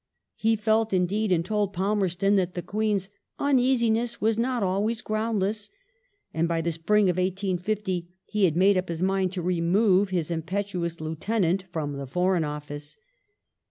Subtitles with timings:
[0.33, 3.11] He felt indeed, and told Palmei*ston, that the Queen's"
[3.49, 5.69] uneasiness was not always groundless,"
[6.33, 10.31] and by the spring of 1850 he had made up his mind to remove his
[10.31, 12.97] impetu ous lieutenant from the Foreign Office.